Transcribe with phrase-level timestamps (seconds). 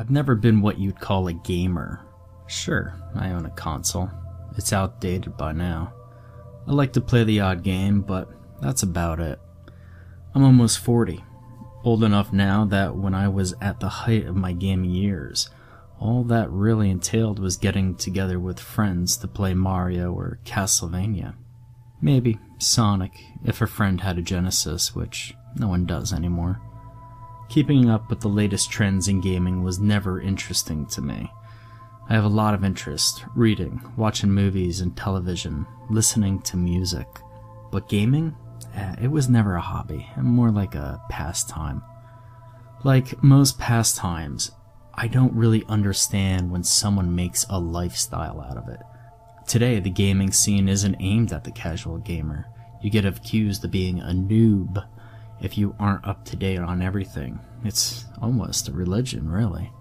[0.00, 2.00] I've never been what you'd call a gamer.
[2.46, 4.10] Sure, I own a console.
[4.56, 5.92] It's outdated by now.
[6.66, 8.30] I like to play the odd game, but
[8.62, 9.38] that's about it.
[10.34, 11.22] I'm almost 40.
[11.84, 15.50] Old enough now that when I was at the height of my gaming years,
[15.98, 21.34] all that really entailed was getting together with friends to play Mario or Castlevania.
[22.00, 23.12] Maybe Sonic,
[23.44, 26.58] if a friend had a Genesis, which no one does anymore.
[27.50, 31.32] Keeping up with the latest trends in gaming was never interesting to me.
[32.08, 37.08] I have a lot of interest reading, watching movies and television, listening to music.
[37.72, 38.36] But gaming?
[38.76, 41.82] Eh, it was never a hobby, and more like a pastime.
[42.84, 44.52] Like most pastimes,
[44.94, 48.80] I don't really understand when someone makes a lifestyle out of it.
[49.48, 52.46] Today, the gaming scene isn't aimed at the casual gamer.
[52.80, 54.86] You get accused of being a noob
[55.40, 57.40] if you aren't up to date on everything.
[57.64, 59.72] It's almost a religion, really.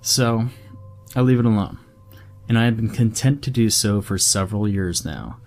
[0.00, 0.48] So,
[1.14, 1.78] I leave it alone.
[2.48, 5.38] And I have been content to do so for several years now.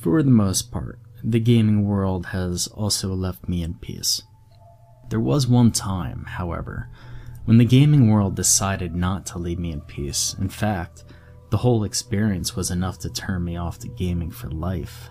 [0.00, 4.22] For the most part, the gaming world has also left me in peace.
[5.08, 6.88] There was one time, however,
[7.44, 10.34] when the gaming world decided not to leave me in peace.
[10.38, 11.04] In fact,
[11.50, 15.10] the whole experience was enough to turn me off to gaming for life.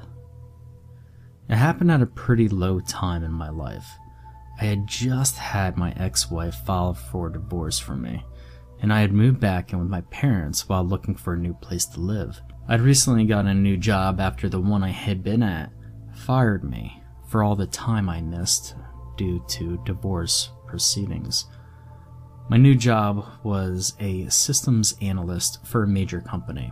[1.49, 3.87] It happened at a pretty low time in my life.
[4.59, 8.23] I had just had my ex wife file for divorce from me,
[8.81, 11.85] and I had moved back in with my parents while looking for a new place
[11.87, 12.39] to live.
[12.67, 15.71] I'd recently gotten a new job after the one I had been at
[16.13, 18.75] fired me for all the time I missed
[19.17, 21.45] due to divorce proceedings.
[22.49, 26.71] My new job was a systems analyst for a major company.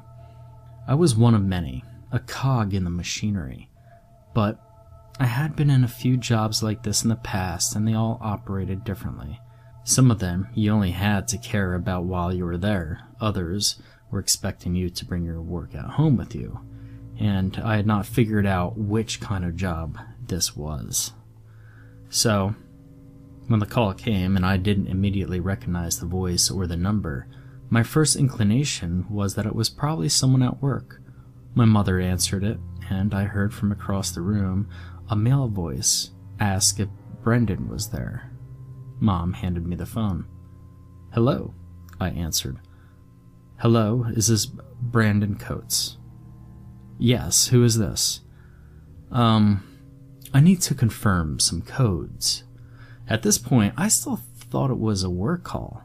[0.88, 3.69] I was one of many, a cog in the machinery.
[4.33, 4.59] But
[5.19, 8.18] I had been in a few jobs like this in the past, and they all
[8.22, 9.40] operated differently.
[9.84, 14.19] Some of them you only had to care about while you were there, others were
[14.19, 16.59] expecting you to bring your work at home with you,
[17.19, 21.13] and I had not figured out which kind of job this was.
[22.09, 22.56] So,
[23.47, 27.28] when the call came and I didn't immediately recognize the voice or the number,
[27.69, 31.02] my first inclination was that it was probably someone at work.
[31.56, 32.57] My mother answered it,
[32.90, 34.69] and I heard from across the room
[35.09, 36.90] a male voice asked if
[37.24, 38.31] Brandon was there.
[39.00, 40.25] Mom handed me the phone.
[41.14, 41.53] Hello,
[42.00, 42.59] I answered.
[43.58, 45.97] Hello, is this Brandon Coates?
[46.97, 48.22] Yes, who is this?
[49.12, 49.64] Um,
[50.34, 52.44] I need to confirm some codes.
[53.08, 55.84] At this point, I still thought it was a work call.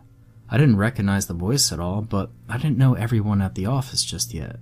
[0.48, 4.04] I didn't recognize the voice at all, but I didn't know everyone at the office
[4.04, 4.56] just yet.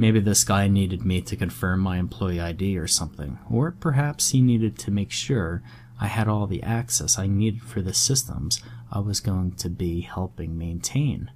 [0.00, 4.40] Maybe this guy needed me to confirm my employee ID or something, or perhaps he
[4.40, 5.62] needed to make sure
[6.00, 10.00] I had all the access I needed for the systems I was going to be
[10.00, 11.30] helping maintain.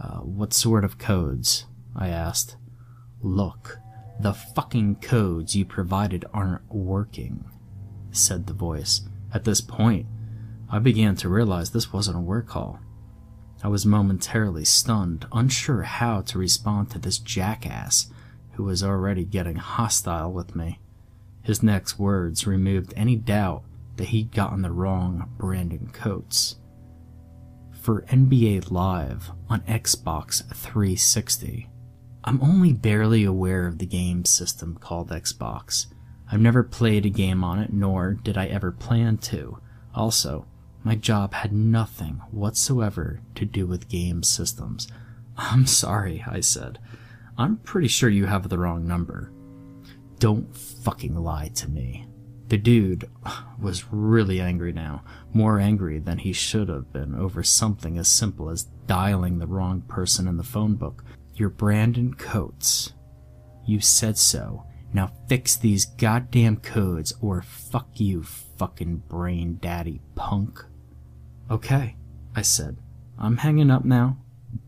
[0.00, 1.66] Uh, what sort of codes?
[1.94, 2.56] I asked.
[3.20, 3.78] Look,
[4.18, 7.44] the fucking codes you provided aren't working,
[8.10, 9.02] said the voice.
[9.34, 10.06] At this point,
[10.70, 12.80] I began to realize this wasn't a work call.
[13.62, 18.10] I was momentarily stunned, unsure how to respond to this jackass
[18.52, 20.80] who was already getting hostile with me.
[21.42, 23.62] His next words removed any doubt
[23.96, 26.56] that he'd gotten the wrong Brandon Coates.
[27.72, 31.68] For NBA Live on Xbox 360,
[32.24, 35.86] I'm only barely aware of the game system called Xbox.
[36.30, 39.58] I've never played a game on it, nor did I ever plan to.
[39.94, 40.46] Also,
[40.84, 44.88] my job had nothing whatsoever to do with game systems.
[45.36, 46.78] I'm sorry, I said.
[47.38, 49.32] I'm pretty sure you have the wrong number.
[50.18, 52.06] Don't fucking lie to me.
[52.48, 53.08] The dude
[53.60, 55.02] was really angry now,
[55.32, 59.80] more angry than he should have been over something as simple as dialing the wrong
[59.82, 61.02] person in the phone book.
[61.34, 62.92] You're Brandon Coates.
[63.64, 64.66] You said so.
[64.92, 70.62] Now fix these goddamn codes or fuck you, fucking brain daddy punk.
[71.50, 71.96] Okay,
[72.34, 72.76] I said.
[73.18, 74.18] I'm hanging up now.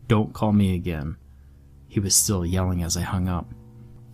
[0.07, 1.17] Don't call me again.
[1.87, 3.53] He was still yelling as I hung up.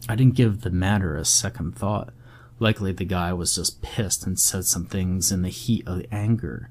[0.08, 2.14] I didn't give the matter a second thought.
[2.60, 6.70] Likely the guy was just pissed and said some things in the heat of anger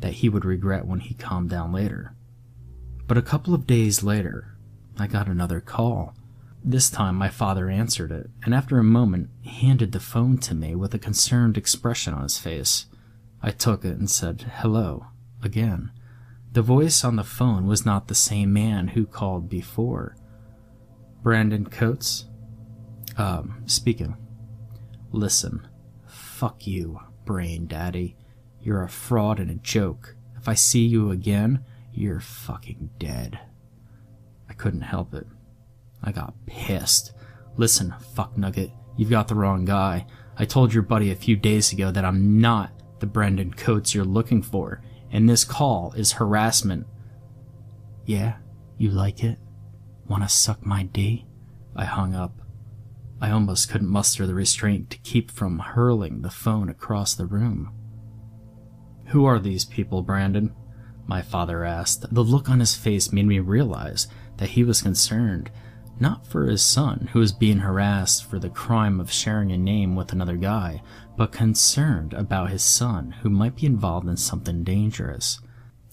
[0.00, 2.14] that he would regret when he calmed down later.
[3.06, 4.56] But a couple of days later,
[4.98, 6.14] I got another call.
[6.62, 10.74] This time my father answered it, and after a moment handed the phone to me
[10.74, 12.86] with a concerned expression on his face.
[13.40, 15.06] I took it and said, Hello,
[15.42, 15.90] again.
[16.52, 20.16] The voice on the phone was not the same man who called before.
[21.22, 22.24] Brandon Coates?
[23.16, 24.16] Um, speaking.
[25.12, 25.66] Listen,
[26.06, 28.16] fuck you, brain daddy.
[28.60, 30.14] You're a fraud and a joke.
[30.36, 33.40] If I see you again, you're fucking dead.
[34.48, 35.26] I couldn't help it.
[36.02, 37.12] I got pissed.
[37.56, 40.06] Listen, fuck nugget, you've got the wrong guy.
[40.36, 42.70] I told your buddy a few days ago that I'm not
[43.00, 44.80] the Brandon Coates you're looking for,
[45.10, 46.86] and this call is harassment.
[48.04, 48.36] Yeah,
[48.76, 49.38] you like it?
[50.06, 51.26] Wanna suck my D?
[51.76, 52.40] I hung up.
[53.20, 57.72] I almost couldn't muster the restraint to keep from hurling the phone across the room.
[59.06, 60.54] Who are these people, Brandon?
[61.06, 62.14] My father asked.
[62.14, 64.06] The look on his face made me realize
[64.36, 65.50] that he was concerned,
[66.00, 69.96] not for his son, who was being harassed for the crime of sharing a name
[69.96, 70.82] with another guy,
[71.16, 75.40] but concerned about his son, who might be involved in something dangerous.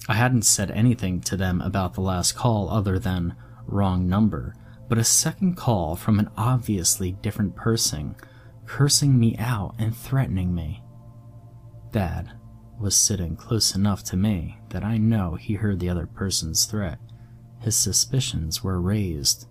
[0.07, 3.35] I hadn't said anything to them about the last call other than
[3.65, 4.55] wrong number,
[4.87, 8.15] but a second call from an obviously different person,
[8.65, 10.83] cursing me out and threatening me.
[11.91, 12.31] Dad
[12.79, 16.99] was sitting close enough to me that I know he heard the other person's threat.
[17.61, 19.47] His suspicions were raised.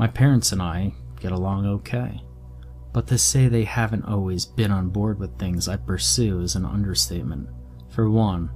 [0.00, 2.22] My parents and I get along okay.
[2.94, 6.64] But to say they haven't always been on board with things I pursue is an
[6.64, 7.50] understatement.
[7.90, 8.48] For one,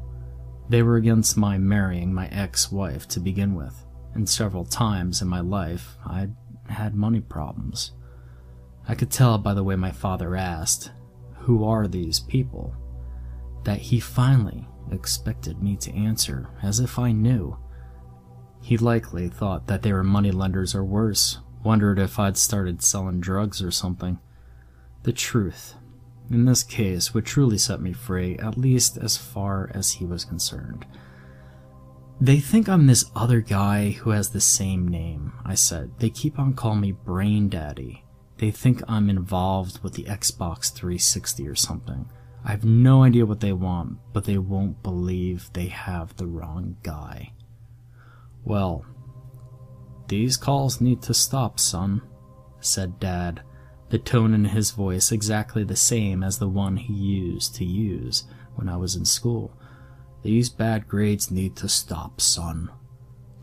[0.70, 5.28] they were against my marrying my ex wife to begin with, and several times in
[5.28, 6.34] my life I'd
[6.70, 7.92] had money problems.
[8.88, 10.92] I could tell by the way my father asked,
[11.40, 12.74] Who are these people?
[13.64, 17.58] that he finally expected me to answer as if I knew.
[18.64, 23.62] He likely thought that they were moneylenders or worse, wondered if I'd started selling drugs
[23.62, 24.18] or something.
[25.02, 25.74] The truth,
[26.30, 30.24] in this case, would truly set me free, at least as far as he was
[30.24, 30.86] concerned.
[32.18, 35.90] They think I'm this other guy who has the same name, I said.
[35.98, 38.02] They keep on calling me Brain Daddy.
[38.38, 42.08] They think I'm involved with the Xbox 360 or something.
[42.42, 46.78] I have no idea what they want, but they won't believe they have the wrong
[46.82, 47.34] guy.
[48.44, 48.84] Well,
[50.08, 52.02] these calls need to stop, son,
[52.60, 53.42] said Dad,
[53.88, 58.24] the tone in his voice exactly the same as the one he used to use
[58.54, 59.56] when I was in school.
[60.22, 62.70] These bad grades need to stop, son.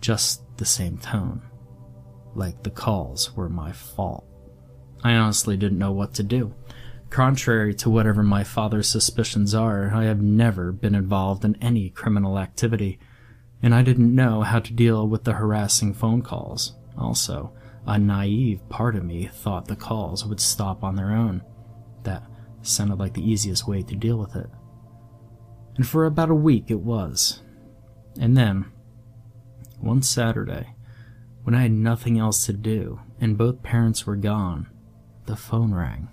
[0.01, 1.41] Just the same tone.
[2.35, 4.25] Like the calls were my fault.
[5.03, 6.53] I honestly didn't know what to do.
[7.09, 12.39] Contrary to whatever my father's suspicions are, I have never been involved in any criminal
[12.39, 12.99] activity
[13.61, 16.73] and I didn't know how to deal with the harassing phone calls.
[16.97, 17.53] Also,
[17.85, 21.43] a naive part of me thought the calls would stop on their own.
[22.03, 22.23] That
[22.61, 24.49] sounded like the easiest way to deal with it.
[25.77, 27.41] And for about a week it was.
[28.19, 28.65] And then,
[29.79, 30.75] one Saturday,
[31.43, 34.67] when I had nothing else to do and both parents were gone,
[35.25, 36.09] the phone rang.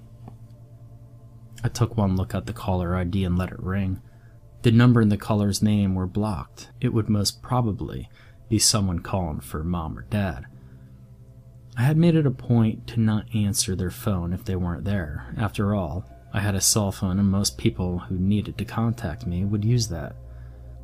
[1.65, 4.01] I took one look at the caller ID and let it ring.
[4.63, 6.71] The number and the caller's name were blocked.
[6.81, 8.09] It would most probably
[8.49, 10.47] be someone calling for mom or dad.
[11.77, 15.33] I had made it a point to not answer their phone if they weren't there.
[15.37, 19.45] After all, I had a cell phone and most people who needed to contact me
[19.45, 20.17] would use that.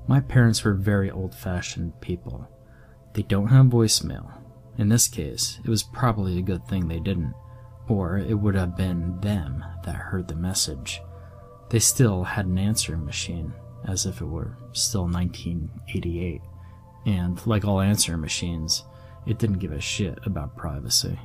[0.07, 2.49] My parents were very old fashioned people.
[3.15, 4.31] They don't have voicemail.
[4.79, 7.35] In this case, it was probably a good thing they didn't,
[7.89, 11.01] or it would have been them that heard the message.
[11.71, 13.53] They still had an answering machine,
[13.87, 16.41] as if it were still 1988.
[17.07, 18.85] And, like all answering machines,
[19.27, 21.19] it didn't give a shit about privacy.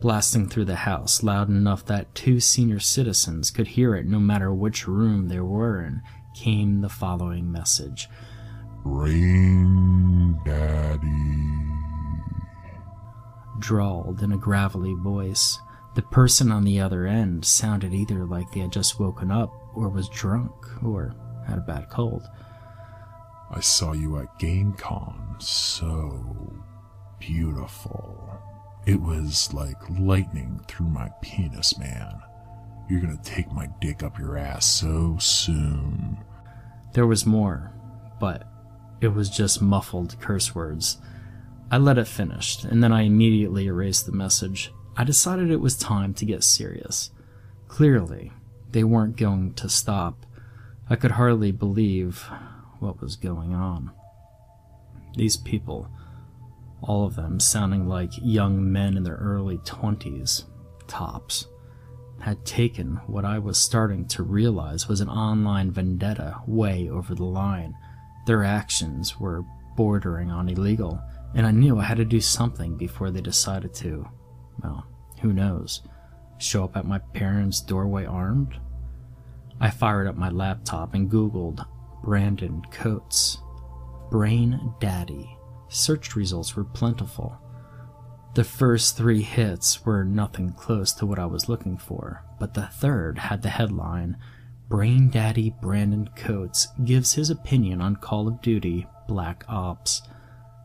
[0.00, 4.52] Blasting through the house loud enough that two senior citizens could hear it no matter
[4.52, 6.02] which room they were in,
[6.34, 8.08] came the following message
[8.84, 11.00] Brain Daddy.
[13.58, 15.58] Drawled in a gravelly voice.
[15.94, 19.88] The person on the other end sounded either like they had just woken up or
[19.88, 20.52] was drunk,
[20.82, 21.14] or
[21.46, 22.28] had a bad cold.
[23.50, 25.40] I saw you at GameCon.
[25.40, 26.54] So
[27.20, 28.40] beautiful.
[28.86, 32.20] It was like lightning through my penis, man.
[32.88, 36.18] You're gonna take my dick up your ass so soon.
[36.92, 37.72] There was more,
[38.20, 38.48] but
[39.00, 40.98] it was just muffled curse words.
[41.70, 44.72] I let it finish, and then I immediately erased the message.
[44.96, 47.10] I decided it was time to get serious.
[47.68, 48.32] Clearly,
[48.70, 50.26] they weren't going to stop.
[50.88, 52.28] I could hardly believe
[52.78, 53.90] what was going on.
[55.16, 55.88] These people,
[56.82, 60.44] all of them sounding like young men in their early 20s,
[60.86, 61.48] tops,
[62.20, 67.24] had taken what I was starting to realize was an online vendetta way over the
[67.24, 67.74] line.
[68.26, 69.44] Their actions were
[69.76, 71.00] bordering on illegal,
[71.34, 74.08] and I knew I had to do something before they decided to,
[74.62, 74.86] well,
[75.20, 75.82] who knows,
[76.38, 78.58] show up at my parents' doorway armed?
[79.60, 81.66] I fired up my laptop and Googled
[82.02, 83.38] Brandon Coates.
[84.10, 85.36] Brain Daddy.
[85.68, 87.36] Search results were plentiful.
[88.34, 92.66] The first three hits were nothing close to what I was looking for, but the
[92.66, 94.16] third had the headline
[94.68, 100.02] Brain Daddy Brandon Coates gives his opinion on Call of Duty Black Ops.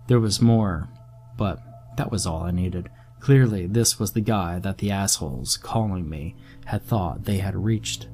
[0.08, 0.90] There was more,
[1.38, 1.60] but
[1.98, 2.90] that was all I needed.
[3.22, 6.36] Clearly, this was the guy that the assholes calling me
[6.66, 8.10] had thought they had reached.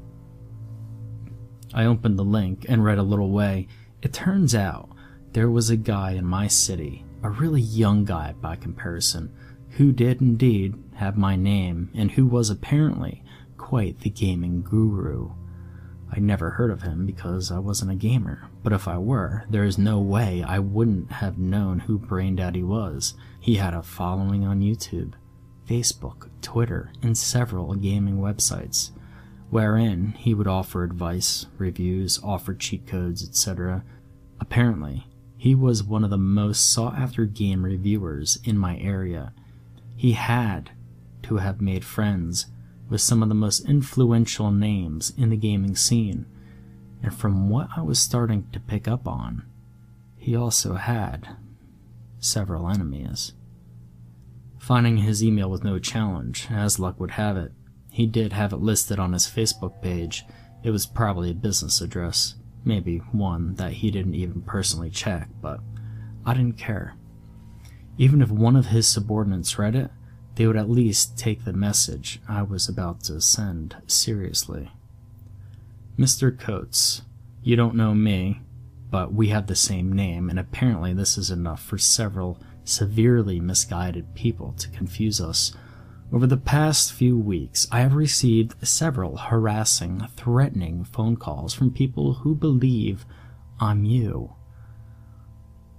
[1.73, 3.67] I opened the link and read a little way.
[4.01, 4.89] It turns out
[5.31, 9.33] there was a guy in my city, a really young guy by comparison,
[9.71, 13.23] who did indeed have my name and who was apparently
[13.57, 15.31] quite the gaming guru.
[16.11, 19.63] I never heard of him because I wasn't a gamer, but if I were, there
[19.63, 23.13] is no way I wouldn't have known who Brain Daddy was.
[23.39, 25.13] He had a following on YouTube,
[25.67, 28.91] Facebook, Twitter, and several gaming websites
[29.49, 33.83] wherein he would offer advice, reviews, offer cheat codes, etc.
[34.39, 39.33] Apparently, he was one of the most sought after game reviewers in my area.
[39.95, 40.71] He had
[41.23, 42.47] to have made friends
[42.89, 46.25] with some of the most influential names in the gaming scene,
[47.03, 49.45] and from what I was starting to pick up on,
[50.15, 51.37] he also had
[52.19, 53.33] several enemies.
[54.57, 57.51] Finding his email was no challenge, as luck would have it.
[57.91, 60.25] He did have it listed on his Facebook page.
[60.63, 65.59] It was probably a business address, maybe one that he didn't even personally check, but
[66.25, 66.95] I didn't care.
[67.97, 69.91] Even if one of his subordinates read it,
[70.37, 74.71] they would at least take the message I was about to send seriously.
[75.99, 76.37] Mr.
[76.37, 77.01] Coates,
[77.43, 78.39] you don't know me,
[78.89, 84.15] but we have the same name, and apparently this is enough for several severely misguided
[84.15, 85.53] people to confuse us
[86.09, 92.13] over the past few weeks, I have received several harassing, threatening phone calls from people
[92.13, 93.05] who believe
[93.59, 94.33] I'm you.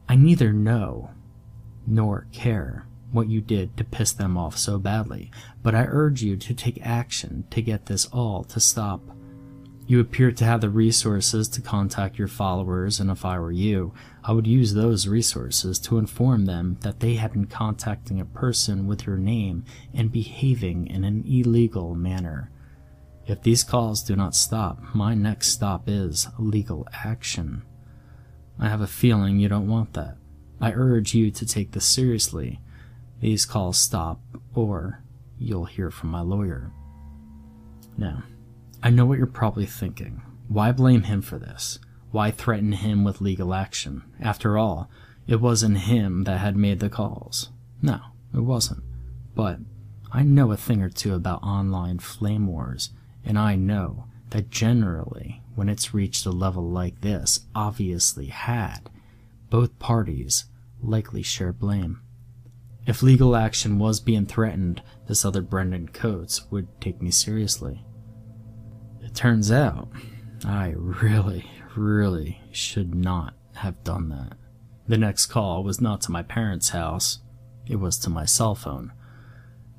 [0.07, 1.11] I neither know
[1.87, 5.31] nor care what you did to piss them off so badly,
[5.63, 9.01] but I urge you to take action to get this all to stop.
[9.87, 13.95] You appear to have the resources to contact your followers, and if I were you,
[14.23, 18.87] I would use those resources to inform them that they had been contacting a person
[18.87, 22.51] with your name and behaving in an illegal manner.
[23.27, 27.63] If these calls do not stop, my next stop is legal action.
[28.59, 30.19] I have a feeling you don't want that.
[30.61, 32.61] I urge you to take this seriously.
[33.21, 34.21] These calls stop,
[34.55, 35.03] or
[35.39, 36.71] you'll hear from my lawyer.
[37.97, 38.23] Now,
[38.83, 40.23] I know what you're probably thinking.
[40.49, 41.79] Why blame him for this?
[42.11, 44.03] Why threaten him with legal action?
[44.21, 44.89] After all,
[45.27, 47.51] it wasn't him that had made the calls.
[47.83, 48.01] No,
[48.33, 48.83] it wasn't.
[49.35, 49.59] But
[50.11, 52.91] I know a thing or two about online flame wars,
[53.25, 58.89] and I know that generally, when it's reached a level like this, obviously had,
[59.51, 60.45] both parties
[60.83, 62.01] likely share blame.
[62.89, 67.85] If legal action was being threatened, this other Brandon Coates would take me seriously.
[69.03, 69.91] It turns out,
[70.43, 71.45] I really,
[71.77, 74.39] really should not have done that.
[74.87, 77.19] The next call was not to my parents' house,
[77.67, 78.95] it was to my cell phone.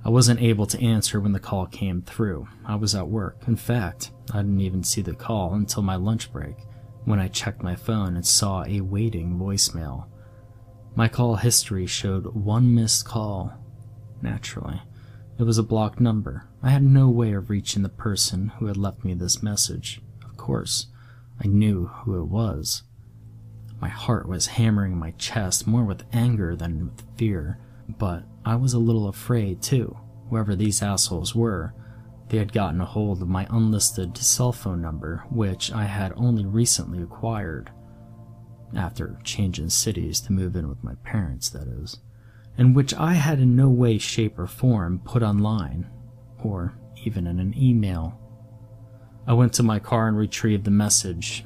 [0.06, 2.48] I wasn't able to answer when the call came through.
[2.64, 3.42] I was at work.
[3.48, 6.58] In fact, I didn't even see the call until my lunch break,
[7.06, 10.06] when I checked my phone and saw a waiting voicemail.
[10.96, 13.54] My call history showed one missed call.
[14.22, 14.82] Naturally,
[15.38, 16.46] it was a blocked number.
[16.62, 20.02] I had no way of reaching the person who had left me this message.
[20.26, 20.88] Of course,
[21.42, 22.84] I knew who it was.
[23.80, 28.74] My heart was hammering my chest more with anger than with fear, but I was
[28.74, 29.98] a little afraid too.
[30.30, 31.74] Whoever these assholes were,
[32.28, 36.46] they had gotten a hold of my unlisted cell phone number, which I had only
[36.46, 37.72] recently acquired.
[38.76, 41.98] After changing cities to move in with my parents, that is
[42.60, 45.90] and which I had in no way, shape, or form put online,
[46.44, 48.20] or even in an email.
[49.26, 51.46] I went to my car and retrieved the message.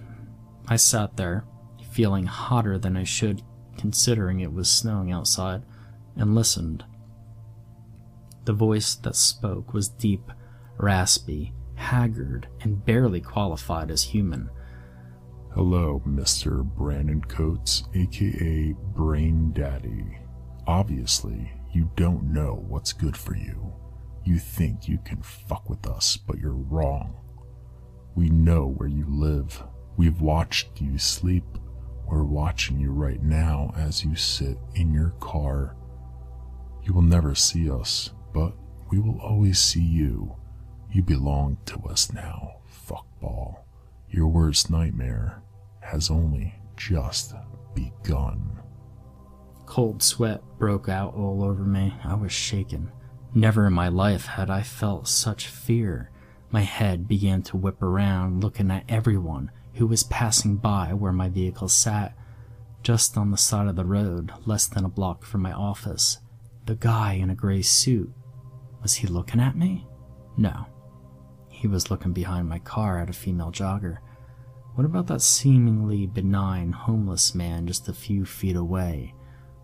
[0.68, 1.46] I sat there,
[1.92, 3.44] feeling hotter than I should,
[3.78, 5.62] considering it was snowing outside,
[6.16, 6.84] and listened.
[8.46, 10.32] The voice that spoke was deep,
[10.80, 14.50] raspy, haggard, and barely qualified as human.
[15.56, 16.64] Hello, Mr.
[16.64, 20.18] Brandon Coates, aka Brain Daddy.
[20.66, 23.72] Obviously, you don't know what's good for you.
[24.24, 27.16] You think you can fuck with us, but you're wrong.
[28.16, 29.62] We know where you live.
[29.96, 31.46] We've watched you sleep.
[32.08, 35.76] We're watching you right now as you sit in your car.
[36.84, 38.54] You will never see us, but
[38.90, 40.36] we will always see you.
[40.92, 42.54] You belong to us now,
[42.90, 43.58] fuckball.
[44.10, 45.43] Your worst nightmare
[45.84, 47.34] has only just
[47.74, 48.62] begun.
[49.66, 51.94] Cold sweat broke out all over me.
[52.04, 52.92] I was shaken.
[53.34, 56.12] Never in my life had I felt such fear.
[56.52, 61.30] My head began to whip around, looking at everyone who was passing by where my
[61.30, 62.16] vehicle sat,
[62.84, 66.20] just on the side of the road, less than a block from my office.
[66.66, 68.12] The guy in a gray suit.
[68.82, 69.88] Was he looking at me?
[70.38, 70.66] No.
[71.50, 73.98] He was looking behind my car at a female jogger.
[74.76, 79.14] What about that seemingly benign homeless man just a few feet away?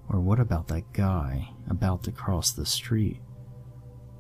[0.08, 3.20] Or what about that guy about to cross the street?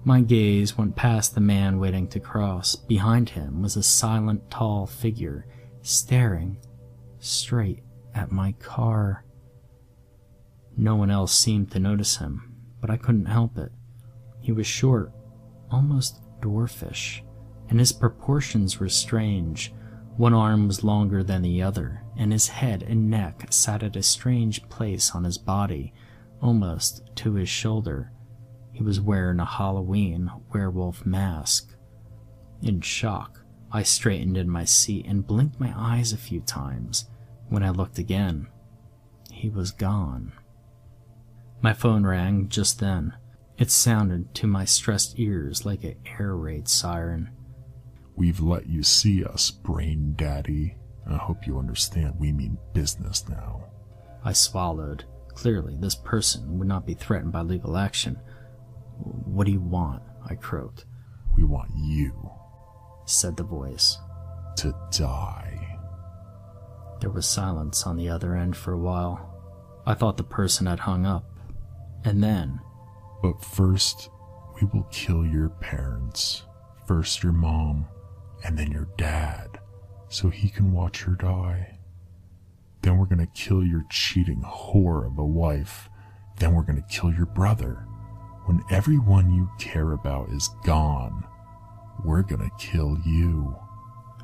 [0.03, 2.75] My gaze went past the man waiting to cross.
[2.75, 5.45] Behind him was a silent, tall figure,
[5.83, 6.57] staring
[7.19, 7.83] straight
[8.15, 9.25] at my car.
[10.75, 13.71] No one else seemed to notice him, but I couldn't help it.
[14.41, 15.11] He was short,
[15.69, 17.21] almost dwarfish,
[17.69, 19.73] and his proportions were strange.
[20.19, 24.03] One arm was longer than the other, and his head and neck sat at a
[24.03, 25.93] strange place on his body,
[26.41, 28.11] almost to his shoulder.
[28.73, 31.73] He was wearing a Halloween werewolf mask.
[32.61, 37.05] In shock, I straightened in my seat and blinked my eyes a few times.
[37.47, 38.47] When I looked again,
[39.31, 40.33] he was gone.
[41.61, 43.13] My phone rang just then.
[43.57, 47.29] It sounded to my stressed ears like an air raid siren.
[48.19, 50.75] We've let you see us, Brain Daddy.
[51.09, 53.63] I hope you understand we mean business now.
[54.25, 55.05] I swallowed.
[55.29, 58.19] Clearly, this person would not be threatened by legal action.
[58.97, 60.03] What do you want?
[60.29, 60.83] I croaked.
[61.37, 62.29] We want you
[63.05, 63.97] said the voice.
[64.57, 65.77] To die.
[66.99, 69.81] There was silence on the other end for a while.
[69.85, 71.23] I thought the person had hung up.
[72.03, 72.59] And then.
[73.23, 74.09] But first,
[74.59, 76.43] we will kill your parents.
[76.85, 77.87] First your mom,
[78.43, 79.59] and then your dad,
[80.07, 81.79] so he can watch her die.
[82.81, 85.89] Then we're gonna kill your cheating whore of a wife.
[86.37, 87.85] Then we're gonna kill your brother.
[88.45, 91.25] When everyone you care about is gone,
[92.03, 93.55] we're gonna kill you.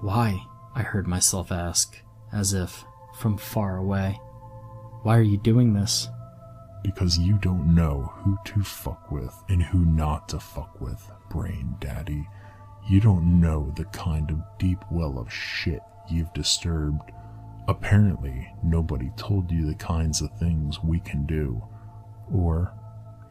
[0.02, 0.42] Why?
[0.74, 2.02] I heard myself ask,
[2.32, 4.20] as if from far away.
[5.04, 6.08] Why are you doing this?
[6.84, 11.76] Because you don't know who to fuck with and who not to fuck with, Brain
[11.80, 12.28] Daddy.
[12.88, 17.12] You don't know the kind of deep well of shit you've disturbed.
[17.68, 21.64] Apparently, nobody told you the kinds of things we can do.
[22.32, 22.72] Or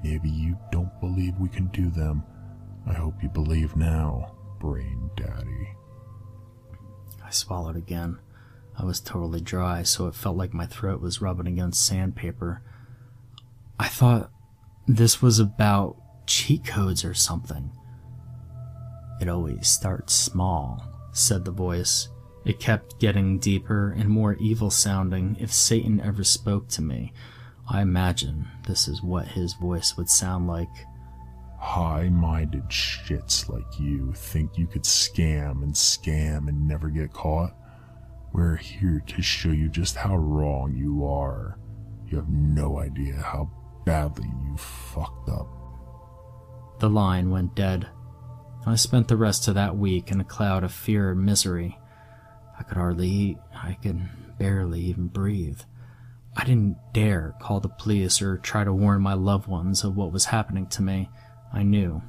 [0.02, 2.24] maybe you don't believe we can do them.
[2.86, 5.74] I hope you believe now brain, Daddy.
[7.24, 8.18] I swallowed again.
[8.76, 12.60] I was totally dry, so it felt like my throat was rubbing against sandpaper.
[13.78, 14.30] I thought
[14.88, 17.70] this was about cheat codes or something.
[19.24, 22.10] It always starts small, said the voice.
[22.44, 27.14] It kept getting deeper and more evil sounding if Satan ever spoke to me.
[27.66, 30.68] I imagine this is what his voice would sound like
[31.58, 37.56] high minded shits like you think you could scam and scam and never get caught,
[38.34, 41.58] we're here to show you just how wrong you are.
[42.08, 43.50] You have no idea how
[43.86, 45.48] badly you fucked up.
[46.78, 47.88] The line went dead.
[48.66, 51.78] I spent the rest of that week in a cloud of fear and misery.
[52.58, 53.38] I could hardly eat.
[53.54, 55.60] I could barely even breathe.
[56.36, 60.12] I didn't dare call the police or try to warn my loved ones of what
[60.12, 61.10] was happening to me.
[61.52, 62.02] I knew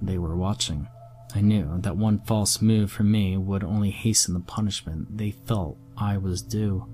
[0.00, 0.88] they were watching.
[1.34, 5.78] I knew that one false move from me would only hasten the punishment they felt
[5.96, 6.86] I was due.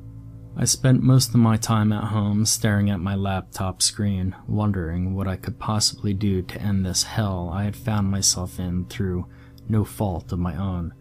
[0.61, 5.29] I spent most of my time at home staring at my laptop screen, wondering what
[5.29, 9.27] I could possibly do to end this hell I had found myself in through
[9.69, 10.95] no fault of my own.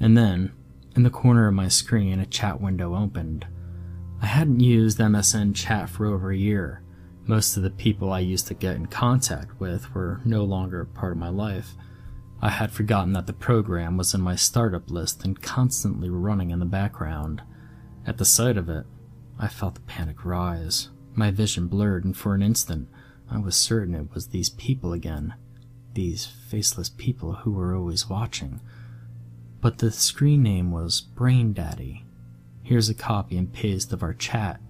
[0.00, 0.52] And then,
[0.96, 3.46] in the corner of my screen, a chat window opened.
[4.22, 6.82] I hadn't used MSN chat for over a year,
[7.26, 10.86] most of the people I used to get in contact with were no longer a
[10.86, 11.74] part of my life.
[12.42, 16.58] I had forgotten that the program was in my startup list and constantly running in
[16.58, 17.42] the background.
[18.06, 18.84] At the sight of it,
[19.38, 20.90] I felt the panic rise.
[21.14, 22.88] My vision blurred, and for an instant,
[23.30, 25.34] I was certain it was these people again.
[25.94, 28.60] These faceless people who were always watching.
[29.60, 32.04] But the screen name was Brain Daddy.
[32.62, 34.60] Here's a copy and paste of our chat.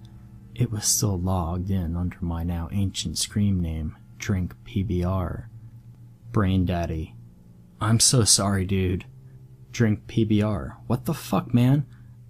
[0.53, 5.45] It was still logged in under my now ancient screen name, Drink PBR.
[6.31, 7.15] Brain Daddy.
[7.81, 9.05] I'm so sorry, dude.
[9.71, 10.77] Drink PBR.
[10.87, 11.85] What the fuck, man?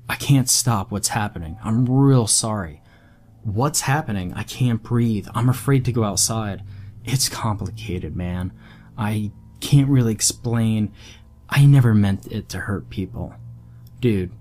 [0.07, 1.57] I can't stop what's happening.
[1.63, 2.81] I'm real sorry.
[3.43, 4.33] What's happening?
[4.33, 5.27] I can't breathe.
[5.33, 6.63] I'm afraid to go outside.
[7.03, 8.51] It's complicated, man.
[8.97, 10.91] I can't really explain.
[11.49, 13.33] I never meant it to hurt people.
[13.99, 14.31] Dude,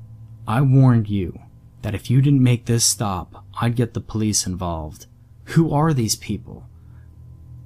[0.46, 1.38] I warned you
[1.82, 5.06] that if you didn't make this stop, I'd get the police involved.
[5.48, 6.68] Who are these people?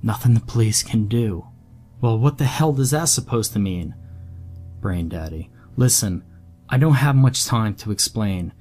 [0.02, 1.46] Nothing the police can do.
[2.00, 3.94] Well, what the hell does that supposed to mean?
[4.80, 5.50] Brain Daddy.
[5.76, 6.24] Listen,
[6.68, 8.52] I don't have much time to explain.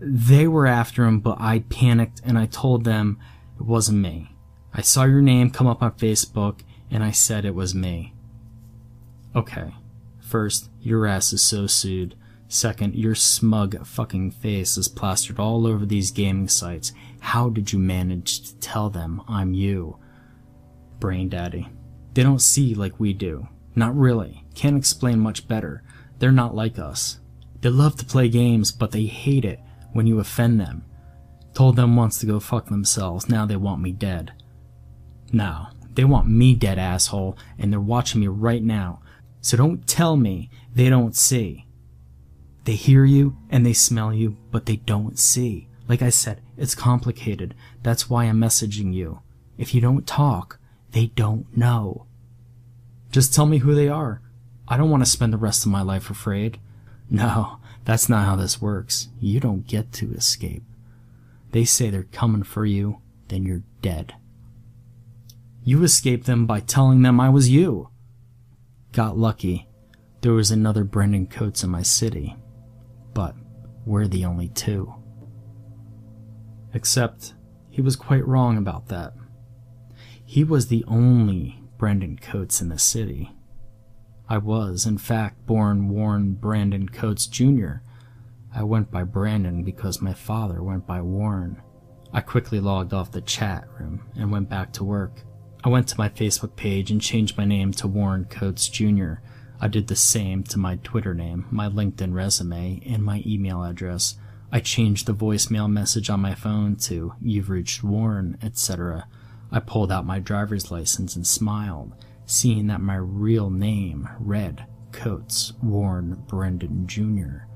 [0.00, 3.20] They were after him, but I panicked and I told them
[3.56, 4.34] it wasn't me.
[4.74, 8.14] I saw your name come up on Facebook and I said it was me.
[9.36, 9.74] Okay.
[10.20, 12.16] First, your ass is so sued.
[12.48, 16.92] Second, your smug fucking face is plastered all over these gaming sites.
[17.20, 19.98] How did you manage to tell them I'm you?
[20.98, 21.68] Brain Daddy.
[22.14, 23.48] They don't see like we do.
[23.74, 24.44] Not really.
[24.54, 25.82] Can't explain much better.
[26.22, 27.18] They're not like us.
[27.62, 29.58] They love to play games, but they hate it
[29.92, 30.84] when you offend them.
[31.52, 34.32] Told them once to go fuck themselves, now they want me dead.
[35.32, 39.00] No, they want me dead, asshole, and they're watching me right now.
[39.40, 41.66] So don't tell me they don't see.
[42.66, 45.66] They hear you and they smell you, but they don't see.
[45.88, 47.56] Like I said, it's complicated.
[47.82, 49.22] That's why I'm messaging you.
[49.58, 50.60] If you don't talk,
[50.92, 52.06] they don't know.
[53.10, 54.22] Just tell me who they are.
[54.72, 56.58] I don't want to spend the rest of my life afraid.
[57.10, 59.08] No, that's not how this works.
[59.20, 60.62] You don't get to escape.
[61.50, 64.14] They say they're coming for you, then you're dead.
[65.62, 67.90] You escaped them by telling them I was you.
[68.92, 69.68] Got lucky.
[70.22, 72.34] There was another Brandon Coates in my city.
[73.12, 73.34] But
[73.84, 74.94] we're the only two.
[76.72, 77.34] Except
[77.68, 79.12] he was quite wrong about that.
[80.24, 83.32] He was the only Brandon Coates in the city.
[84.32, 87.82] I was, in fact, born Warren Brandon Coates Jr.
[88.54, 91.60] I went by Brandon because my father went by Warren.
[92.14, 95.20] I quickly logged off the chat room and went back to work.
[95.62, 99.16] I went to my Facebook page and changed my name to Warren Coates Jr.
[99.60, 104.14] I did the same to my Twitter name, my LinkedIn resume, and my email address.
[104.50, 109.06] I changed the voicemail message on my phone to You've reached Warren, etc.
[109.50, 111.92] I pulled out my driver's license and smiled
[112.32, 117.46] seeing that my real name read Coates Warren Brandon Jr.,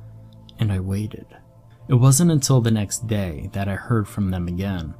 [0.58, 1.26] and I waited.
[1.88, 4.94] It wasn't until the next day that I heard from them again.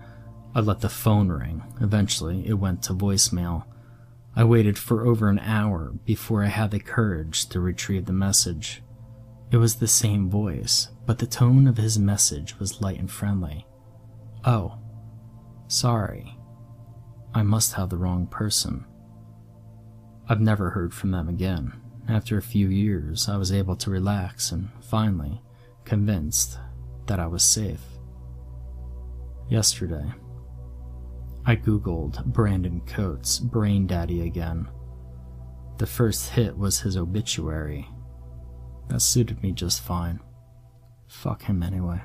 [0.55, 1.62] I let the phone ring.
[1.81, 3.65] Eventually, it went to voicemail.
[4.35, 8.83] I waited for over an hour before I had the courage to retrieve the message.
[9.51, 13.67] It was the same voice, but the tone of his message was light and friendly.
[14.45, 14.79] Oh,
[15.69, 16.37] sorry.
[17.35, 18.87] I must have the wrong person.
[20.29, 21.73] I've never heard from them again.
[22.09, 25.41] After a few years, I was able to relax and finally
[25.85, 26.59] convinced
[27.07, 27.83] that I was safe.
[29.49, 30.12] Yesterday,
[31.45, 34.69] I googled Brandon Coates' Brain Daddy again.
[35.79, 37.89] The first hit was his obituary.
[38.89, 40.21] That suited me just fine.
[41.07, 42.01] Fuck him anyway.